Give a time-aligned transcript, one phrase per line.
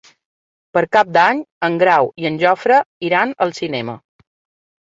[0.77, 3.97] Per Cap d'Any en Grau i en Jofre iran al cinema.